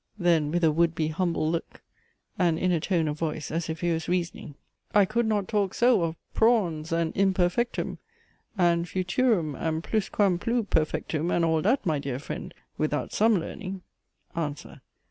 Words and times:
(then 0.17 0.49
with 0.49 0.63
a 0.63 0.71
would 0.71 0.95
be 0.95 1.09
humble 1.09 1.47
look, 1.51 1.83
and 2.39 2.57
in 2.57 2.71
a 2.71 2.79
tone 2.79 3.07
of 3.07 3.19
voice 3.19 3.51
as 3.51 3.69
if 3.69 3.81
he 3.81 3.91
was 3.93 4.09
reasoning) 4.09 4.55
I 4.95 5.05
could 5.05 5.27
not 5.27 5.47
talk 5.47 5.75
so 5.75 6.01
of 6.01 6.15
prawns 6.33 6.91
and 6.91 7.15
imperfectum, 7.15 7.99
and 8.57 8.89
futurum 8.89 9.53
and 9.53 9.83
plusquamplue 9.83 10.71
perfectum, 10.71 11.29
and 11.29 11.45
all 11.45 11.61
dhat, 11.61 11.85
my 11.85 11.99
dear 11.99 12.17
friend! 12.17 12.51
without 12.79 13.13
some 13.13 13.35
lehrning? 13.37 13.81
ANSWER. 14.35 14.81